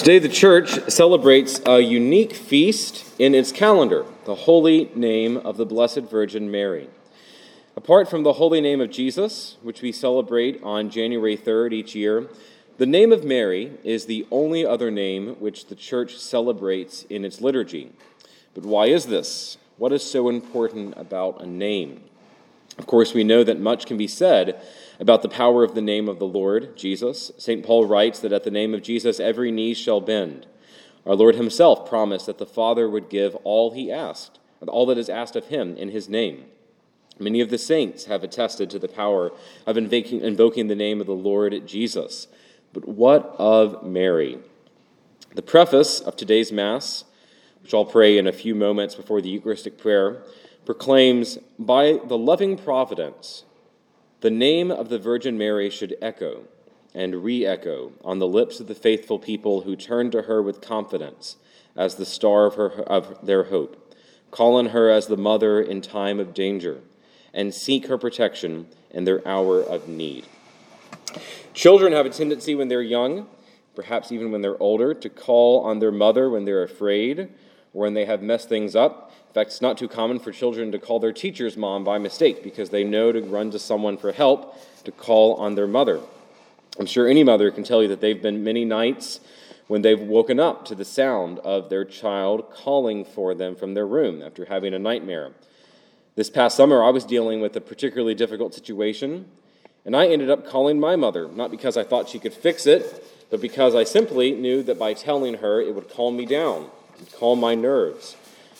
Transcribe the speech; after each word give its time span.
Today, 0.00 0.18
the 0.18 0.30
church 0.30 0.90
celebrates 0.90 1.60
a 1.66 1.78
unique 1.78 2.32
feast 2.32 3.04
in 3.18 3.34
its 3.34 3.52
calendar, 3.52 4.06
the 4.24 4.34
holy 4.34 4.90
name 4.94 5.36
of 5.36 5.58
the 5.58 5.66
Blessed 5.66 6.04
Virgin 6.10 6.50
Mary. 6.50 6.88
Apart 7.76 8.08
from 8.08 8.22
the 8.22 8.32
holy 8.32 8.62
name 8.62 8.80
of 8.80 8.90
Jesus, 8.90 9.58
which 9.60 9.82
we 9.82 9.92
celebrate 9.92 10.58
on 10.62 10.88
January 10.88 11.36
3rd 11.36 11.74
each 11.74 11.94
year, 11.94 12.30
the 12.78 12.86
name 12.86 13.12
of 13.12 13.24
Mary 13.24 13.72
is 13.84 14.06
the 14.06 14.26
only 14.30 14.64
other 14.64 14.90
name 14.90 15.36
which 15.38 15.66
the 15.66 15.76
church 15.76 16.16
celebrates 16.16 17.02
in 17.10 17.22
its 17.22 17.42
liturgy. 17.42 17.92
But 18.54 18.64
why 18.64 18.86
is 18.86 19.04
this? 19.04 19.58
What 19.76 19.92
is 19.92 20.02
so 20.02 20.30
important 20.30 20.94
about 20.96 21.42
a 21.42 21.46
name? 21.46 22.04
Of 22.78 22.86
course, 22.86 23.14
we 23.14 23.24
know 23.24 23.44
that 23.44 23.60
much 23.60 23.86
can 23.86 23.96
be 23.96 24.06
said 24.06 24.60
about 24.98 25.22
the 25.22 25.28
power 25.28 25.64
of 25.64 25.74
the 25.74 25.82
name 25.82 26.08
of 26.08 26.18
the 26.18 26.26
Lord, 26.26 26.76
Jesus. 26.76 27.32
St. 27.38 27.64
Paul 27.64 27.86
writes 27.86 28.20
that 28.20 28.32
at 28.32 28.44
the 28.44 28.50
name 28.50 28.74
of 28.74 28.82
Jesus 28.82 29.20
every 29.20 29.50
knee 29.50 29.74
shall 29.74 30.00
bend. 30.00 30.46
Our 31.06 31.14
Lord 31.14 31.34
himself 31.34 31.88
promised 31.88 32.26
that 32.26 32.38
the 32.38 32.46
Father 32.46 32.88
would 32.88 33.08
give 33.08 33.34
all 33.36 33.72
he 33.72 33.90
asked, 33.90 34.38
all 34.66 34.86
that 34.86 34.98
is 34.98 35.08
asked 35.08 35.36
of 35.36 35.46
him 35.46 35.76
in 35.76 35.88
his 35.88 36.08
name. 36.08 36.44
Many 37.18 37.40
of 37.40 37.50
the 37.50 37.58
saints 37.58 38.06
have 38.06 38.22
attested 38.22 38.70
to 38.70 38.78
the 38.78 38.88
power 38.88 39.30
of 39.66 39.76
invoking, 39.76 40.22
invoking 40.22 40.68
the 40.68 40.74
name 40.74 41.00
of 41.00 41.06
the 41.06 41.12
Lord 41.12 41.66
Jesus. 41.66 42.28
But 42.72 42.88
what 42.88 43.34
of 43.38 43.82
Mary? 43.82 44.38
The 45.34 45.42
preface 45.42 46.00
of 46.00 46.16
today's 46.16 46.50
Mass, 46.50 47.04
which 47.62 47.74
I'll 47.74 47.84
pray 47.84 48.16
in 48.16 48.26
a 48.26 48.32
few 48.32 48.54
moments 48.54 48.94
before 48.94 49.20
the 49.20 49.28
Eucharistic 49.28 49.76
prayer, 49.76 50.22
proclaims 50.70 51.36
By 51.58 51.98
the 52.04 52.16
loving 52.16 52.56
providence 52.56 53.42
the 54.20 54.30
name 54.30 54.70
of 54.70 54.88
the 54.88 55.00
Virgin 55.00 55.36
Mary 55.36 55.68
should 55.68 55.96
echo 56.00 56.44
and 56.94 57.24
re 57.24 57.44
echo 57.44 57.90
on 58.04 58.20
the 58.20 58.28
lips 58.28 58.60
of 58.60 58.68
the 58.68 58.74
faithful 58.76 59.18
people 59.18 59.62
who 59.62 59.74
turn 59.74 60.12
to 60.12 60.22
her 60.22 60.40
with 60.40 60.60
confidence 60.60 61.38
as 61.74 61.96
the 61.96 62.06
star 62.06 62.46
of, 62.46 62.54
her, 62.54 62.70
of 62.82 63.26
their 63.26 63.42
hope, 63.44 63.96
call 64.30 64.54
on 64.54 64.66
her 64.66 64.88
as 64.88 65.08
the 65.08 65.16
mother 65.16 65.60
in 65.60 65.80
time 65.80 66.20
of 66.20 66.34
danger, 66.34 66.82
and 67.34 67.52
seek 67.52 67.88
her 67.88 67.98
protection 67.98 68.68
in 68.92 69.02
their 69.02 69.26
hour 69.26 69.60
of 69.60 69.88
need. 69.88 70.24
Children 71.52 71.92
have 71.94 72.06
a 72.06 72.10
tendency 72.10 72.54
when 72.54 72.68
they're 72.68 72.80
young, 72.80 73.26
perhaps 73.74 74.12
even 74.12 74.30
when 74.30 74.40
they're 74.40 74.62
older, 74.62 74.94
to 74.94 75.08
call 75.08 75.64
on 75.64 75.80
their 75.80 75.90
mother 75.90 76.30
when 76.30 76.44
they're 76.44 76.62
afraid 76.62 77.28
when 77.72 77.94
they 77.94 78.04
have 78.04 78.22
messed 78.22 78.48
things 78.48 78.74
up 78.74 79.10
in 79.30 79.34
fact, 79.34 79.50
it's 79.50 79.62
not 79.62 79.78
too 79.78 79.86
common 79.86 80.18
for 80.18 80.32
children 80.32 80.72
to 80.72 80.78
call 80.80 80.98
their 80.98 81.12
teacher's 81.12 81.56
mom 81.56 81.84
by 81.84 81.98
mistake 81.98 82.42
because 82.42 82.70
they 82.70 82.82
know 82.82 83.12
to 83.12 83.20
run 83.20 83.52
to 83.52 83.60
someone 83.60 83.96
for 83.96 84.10
help 84.10 84.58
to 84.82 84.90
call 84.90 85.34
on 85.34 85.54
their 85.54 85.68
mother. 85.68 86.00
I'm 86.80 86.86
sure 86.86 87.06
any 87.06 87.22
mother 87.22 87.48
can 87.52 87.62
tell 87.62 87.80
you 87.80 87.86
that 87.88 88.00
they've 88.00 88.20
been 88.20 88.42
many 88.42 88.64
nights 88.64 89.20
when 89.68 89.82
they've 89.82 90.00
woken 90.00 90.40
up 90.40 90.64
to 90.64 90.74
the 90.74 90.84
sound 90.84 91.38
of 91.40 91.70
their 91.70 91.84
child 91.84 92.50
calling 92.52 93.04
for 93.04 93.32
them 93.32 93.54
from 93.54 93.74
their 93.74 93.86
room 93.86 94.20
after 94.20 94.46
having 94.46 94.74
a 94.74 94.80
nightmare. 94.80 95.30
This 96.16 96.28
past 96.28 96.56
summer, 96.56 96.82
I 96.82 96.90
was 96.90 97.04
dealing 97.04 97.40
with 97.40 97.54
a 97.54 97.60
particularly 97.60 98.16
difficult 98.16 98.52
situation, 98.52 99.26
and 99.84 99.94
I 99.94 100.08
ended 100.08 100.28
up 100.28 100.44
calling 100.44 100.80
my 100.80 100.96
mother, 100.96 101.28
not 101.28 101.52
because 101.52 101.76
I 101.76 101.84
thought 101.84 102.08
she 102.08 102.18
could 102.18 102.34
fix 102.34 102.66
it, 102.66 103.06
but 103.30 103.40
because 103.40 103.76
I 103.76 103.84
simply 103.84 104.32
knew 104.32 104.64
that 104.64 104.76
by 104.76 104.92
telling 104.92 105.34
her 105.34 105.60
it 105.60 105.72
would 105.72 105.88
calm 105.88 106.16
me 106.16 106.26
down 106.26 106.68
calm 107.18 107.40
my 107.40 107.54
nerves. 107.54 108.16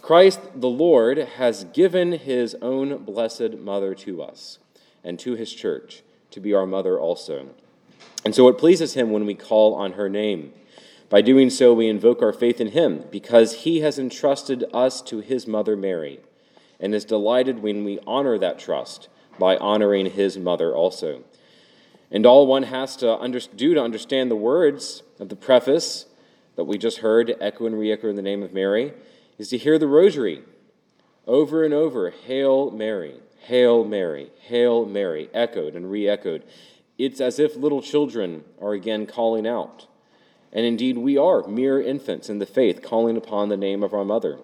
Christ 0.00 0.40
the 0.54 0.68
Lord 0.68 1.18
has 1.18 1.64
given 1.64 2.12
his 2.12 2.56
own 2.60 3.04
blessed 3.04 3.54
mother 3.58 3.94
to 3.96 4.22
us 4.22 4.58
and 5.04 5.18
to 5.20 5.34
his 5.34 5.52
church 5.52 6.02
to 6.32 6.40
be 6.40 6.52
our 6.52 6.66
mother 6.66 6.98
also. 6.98 7.50
And 8.24 8.34
so 8.34 8.48
it 8.48 8.58
pleases 8.58 8.94
him 8.94 9.10
when 9.10 9.26
we 9.26 9.34
call 9.34 9.74
on 9.74 9.92
her 9.92 10.08
name. 10.08 10.52
By 11.08 11.20
doing 11.20 11.50
so, 11.50 11.74
we 11.74 11.88
invoke 11.88 12.22
our 12.22 12.32
faith 12.32 12.60
in 12.60 12.68
him 12.68 13.04
because 13.10 13.62
he 13.62 13.80
has 13.80 13.98
entrusted 13.98 14.64
us 14.72 15.02
to 15.02 15.20
his 15.20 15.46
mother 15.46 15.76
Mary 15.76 16.20
and 16.80 16.94
is 16.94 17.04
delighted 17.04 17.62
when 17.62 17.84
we 17.84 18.00
honor 18.06 18.38
that 18.38 18.58
trust 18.58 19.08
by 19.38 19.56
honoring 19.56 20.06
his 20.10 20.38
mother 20.38 20.74
also. 20.74 21.22
And 22.10 22.26
all 22.26 22.46
one 22.46 22.64
has 22.64 22.96
to 22.96 23.48
do 23.54 23.74
to 23.74 23.82
understand 23.82 24.30
the 24.30 24.36
words 24.36 25.02
of 25.20 25.28
the 25.28 25.36
preface 25.36 26.06
that 26.56 26.64
we 26.64 26.78
just 26.78 26.98
heard, 26.98 27.34
echo 27.40 27.66
and 27.66 27.78
re 27.78 27.92
echo 27.92 28.08
in 28.08 28.16
the 28.16 28.22
name 28.22 28.42
of 28.42 28.52
Mary, 28.52 28.92
is 29.38 29.48
to 29.48 29.58
hear 29.58 29.78
the 29.78 29.86
rosary 29.86 30.42
over 31.26 31.64
and 31.64 31.72
over 31.72 32.10
Hail 32.10 32.70
Mary, 32.70 33.16
Hail 33.40 33.84
Mary, 33.84 34.30
Hail 34.42 34.84
Mary, 34.84 35.30
echoed 35.32 35.74
and 35.74 35.90
re 35.90 36.08
echoed. 36.08 36.44
It's 36.98 37.20
as 37.20 37.38
if 37.38 37.56
little 37.56 37.82
children 37.82 38.44
are 38.60 38.72
again 38.72 39.06
calling 39.06 39.46
out. 39.46 39.86
And 40.52 40.66
indeed, 40.66 40.98
we 40.98 41.16
are 41.16 41.46
mere 41.46 41.80
infants 41.80 42.28
in 42.28 42.38
the 42.38 42.46
faith, 42.46 42.82
calling 42.82 43.16
upon 43.16 43.48
the 43.48 43.56
name 43.56 43.82
of 43.82 43.94
our 43.94 44.04
mother. 44.04 44.38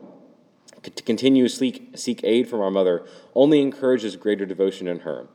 To 0.83 1.03
continue 1.03 1.49
seek, 1.49 1.91
seek 1.97 2.23
aid 2.25 2.49
from 2.49 2.61
our 2.61 2.71
mother 2.71 3.05
only 3.35 3.61
encourages 3.61 4.17
greater 4.17 4.47
devotion 4.47 4.89
in 4.89 5.01
her. 5.01 5.27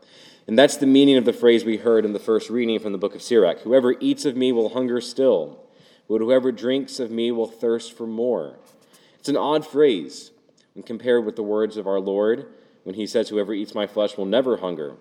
And 0.47 0.57
that's 0.57 0.77
the 0.77 0.87
meaning 0.87 1.17
of 1.17 1.25
the 1.25 1.33
phrase 1.33 1.63
we 1.63 1.77
heard 1.77 2.05
in 2.05 2.13
the 2.13 2.19
first 2.19 2.49
reading 2.49 2.79
from 2.79 2.91
the 2.91 2.97
book 2.97 3.15
of 3.15 3.21
Sirach 3.21 3.59
Whoever 3.59 3.95
eats 3.99 4.25
of 4.25 4.35
me 4.35 4.51
will 4.51 4.69
hunger 4.69 4.99
still, 4.99 5.62
but 6.07 6.19
whoever 6.19 6.51
drinks 6.51 6.99
of 6.99 7.11
me 7.11 7.31
will 7.31 7.47
thirst 7.47 7.97
for 7.97 8.07
more. 8.07 8.57
It's 9.19 9.29
an 9.29 9.37
odd 9.37 9.65
phrase 9.65 10.31
when 10.73 10.83
compared 10.83 11.25
with 11.25 11.35
the 11.35 11.43
words 11.43 11.77
of 11.77 11.87
our 11.87 11.99
Lord 11.99 12.47
when 12.83 12.95
he 12.95 13.07
says, 13.07 13.29
Whoever 13.29 13.53
eats 13.53 13.73
my 13.73 13.87
flesh 13.87 14.17
will 14.17 14.25
never 14.25 14.57
hunger. 14.57 14.95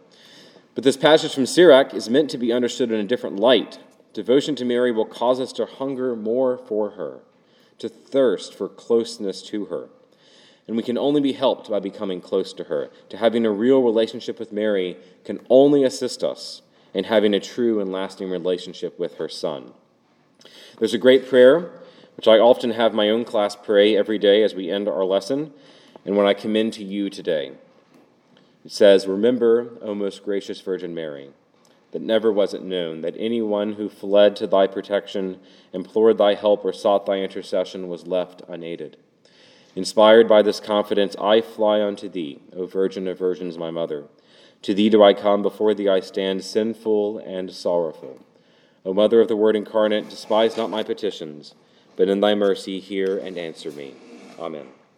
But 0.75 0.85
this 0.85 0.97
passage 0.97 1.35
from 1.35 1.47
Sirach 1.47 1.93
is 1.93 2.09
meant 2.09 2.31
to 2.31 2.39
be 2.39 2.53
understood 2.53 2.91
in 2.91 3.01
a 3.01 3.05
different 3.05 3.39
light. 3.39 3.79
Devotion 4.13 4.55
to 4.57 4.65
Mary 4.65 4.93
will 4.93 5.07
cause 5.07 5.41
us 5.41 5.53
to 5.55 5.67
hunger 5.67 6.15
more 6.17 6.59
for 6.59 6.91
her, 6.91 7.21
to 7.79 7.89
thirst 7.89 8.55
for 8.55 8.69
closeness 8.69 9.43
to 9.43 9.67
her. 9.67 9.89
And 10.69 10.77
we 10.77 10.83
can 10.83 10.97
only 10.97 11.21
be 11.21 11.33
helped 11.33 11.69
by 11.69 11.81
becoming 11.81 12.21
close 12.21 12.53
to 12.55 12.65
her. 12.65 12.91
To 13.09 13.17
having 13.17 13.45
a 13.45 13.51
real 13.51 13.83
relationship 13.83 14.39
with 14.39 14.53
Mary 14.53 14.97
can 15.25 15.41
only 15.51 15.83
assist 15.83 16.23
us 16.23 16.63
in 16.95 17.05
having 17.05 17.35
a 17.35 17.41
true 17.41 17.81
and 17.81 17.91
lasting 17.91 18.31
relationship 18.31 18.99
with 18.99 19.17
her 19.17 19.29
Son. 19.29 19.73
There's 20.79 20.95
a 20.95 20.99
great 20.99 21.29
prayer 21.29 21.71
which 22.17 22.29
I 22.29 22.39
often 22.39 22.71
have 22.71 22.95
my 22.95 23.09
own 23.09 23.25
class 23.25 23.57
pray 23.57 23.97
every 23.97 24.19
day 24.19 24.43
as 24.43 24.55
we 24.55 24.71
end 24.71 24.89
our 24.89 25.05
lesson, 25.05 25.53
and 26.05 26.17
when 26.17 26.27
I 26.27 26.35
commend 26.35 26.73
to 26.75 26.85
you 26.85 27.11
today. 27.11 27.53
It 28.65 28.71
says, 28.71 29.07
Remember, 29.07 29.71
O 29.81 29.95
most 29.95 30.25
gracious 30.25 30.61
Virgin 30.61 30.95
Mary, 30.95 31.31
that 31.93 32.03
never 32.03 32.33
was 32.33 32.55
it 32.55 32.63
known 32.63 33.01
that 33.01 33.17
anyone 33.19 33.75
who 33.75 33.89
fled 33.89 34.37
to 34.37 34.47
thy 34.47 34.67
protection, 34.67 35.41
implored 35.73 36.19
thy 36.19 36.35
help, 36.35 36.65
or 36.65 36.73
sought 36.73 37.07
thy 37.07 37.19
intercession 37.19 37.89
was 37.89 38.07
left 38.07 38.43
unaided. 38.49 38.97
Inspired 39.75 40.29
by 40.29 40.43
this 40.43 40.61
confidence, 40.61 41.17
I 41.21 41.41
fly 41.41 41.83
unto 41.83 42.09
thee, 42.09 42.41
O 42.55 42.67
Virgin 42.67 43.09
of 43.09 43.19
Virgins, 43.19 43.59
my 43.59 43.71
mother. 43.71 44.05
To 44.63 44.75
thee 44.75 44.91
do 44.91 45.03
I 45.03 45.13
come, 45.13 45.43
before 45.43 45.75
thee 45.75 45.89
I 45.89 46.01
stand, 46.01 46.45
sinful 46.45 47.19
and 47.19 47.51
sorrowful. 47.51 48.21
O 48.85 48.93
Mother 48.93 49.21
of 49.21 49.29
the 49.29 49.37
Word 49.37 49.57
incarnate, 49.57 50.09
despise 50.09 50.57
not 50.57 50.71
my 50.71 50.83
petitions 50.83 51.55
but 51.97 52.09
in 52.09 52.21
thy 52.21 52.35
mercy 52.35 52.81
hear 52.81 53.19
and 53.19 53.37
answer 53.39 53.71
me. 53.71 53.95
Amen. 54.39 54.67